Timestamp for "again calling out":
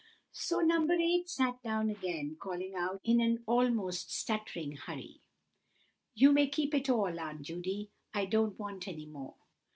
1.91-2.99